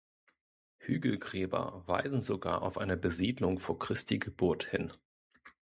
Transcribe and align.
Hügelgräber 0.79 1.83
weisen 1.85 2.21
sogar 2.21 2.63
auf 2.63 2.79
eine 2.79 2.97
Besiedlung 2.97 3.59
vor 3.59 3.77
Christi 3.77 4.17
Geburt 4.17 4.63
hin. 4.63 4.91